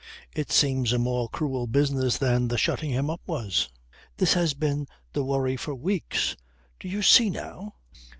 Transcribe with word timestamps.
It 0.35 0.51
seems 0.51 0.93
a 0.93 0.97
more 0.97 1.29
cruel 1.29 1.67
business 1.67 2.17
than 2.17 2.47
the 2.47 2.57
shutting 2.57 2.89
him 2.89 3.07
up 3.11 3.21
was. 3.27 3.69
This 4.17 4.33
has 4.33 4.55
been 4.55 4.87
the 5.13 5.23
worry 5.23 5.55
for 5.57 5.75
weeks. 5.75 6.35
Do 6.79 6.87
you 6.87 7.03
see 7.03 7.29
now?" 7.29 7.75